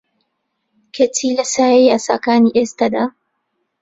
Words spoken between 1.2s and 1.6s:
لە